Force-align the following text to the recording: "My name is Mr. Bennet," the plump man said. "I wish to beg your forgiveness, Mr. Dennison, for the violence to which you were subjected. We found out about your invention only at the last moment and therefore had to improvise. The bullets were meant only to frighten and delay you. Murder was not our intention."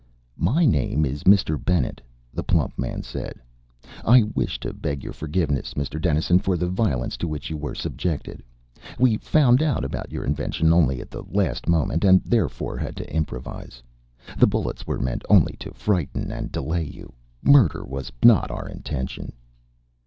"My 0.39 0.65
name 0.65 1.05
is 1.05 1.25
Mr. 1.25 1.63
Bennet," 1.63 2.01
the 2.33 2.41
plump 2.41 2.73
man 2.79 3.03
said. 3.03 3.35
"I 4.03 4.23
wish 4.33 4.59
to 4.61 4.73
beg 4.73 5.03
your 5.03 5.13
forgiveness, 5.13 5.75
Mr. 5.75 6.01
Dennison, 6.01 6.39
for 6.39 6.57
the 6.57 6.65
violence 6.65 7.15
to 7.17 7.27
which 7.27 7.51
you 7.51 7.57
were 7.57 7.75
subjected. 7.75 8.41
We 8.97 9.17
found 9.17 9.61
out 9.61 9.85
about 9.85 10.11
your 10.11 10.23
invention 10.23 10.73
only 10.73 11.01
at 11.01 11.11
the 11.11 11.21
last 11.29 11.67
moment 11.69 12.03
and 12.03 12.19
therefore 12.23 12.77
had 12.77 12.95
to 12.95 13.13
improvise. 13.15 13.83
The 14.39 14.47
bullets 14.47 14.87
were 14.87 14.97
meant 14.97 15.21
only 15.29 15.53
to 15.59 15.71
frighten 15.71 16.31
and 16.31 16.51
delay 16.51 16.85
you. 16.85 17.13
Murder 17.43 17.83
was 17.85 18.11
not 18.25 18.49
our 18.49 18.67
intention." 18.67 19.33